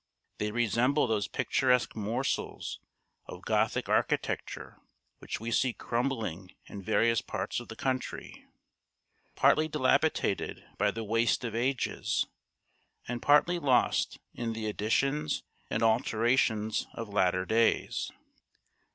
They 0.39 0.49
resemble 0.49 1.05
those 1.05 1.27
picturesque 1.27 1.95
morsels 1.95 2.79
of 3.27 3.43
Gothic 3.43 3.87
architecture 3.87 4.79
which 5.19 5.39
we 5.39 5.51
see 5.51 5.73
crumbling 5.73 6.55
in 6.65 6.81
various 6.81 7.21
parts 7.21 7.59
of 7.59 7.67
the 7.67 7.75
country, 7.75 8.43
partly 9.35 9.67
dilapidated 9.67 10.65
by 10.79 10.89
the 10.89 11.03
waste 11.03 11.43
of 11.43 11.53
ages, 11.53 12.25
and 13.07 13.21
partly 13.21 13.59
lost 13.59 14.17
in 14.33 14.53
the 14.53 14.65
additions 14.65 15.43
and 15.69 15.83
alterations 15.83 16.87
of 16.95 17.07
latter 17.07 17.45
days. 17.45 18.11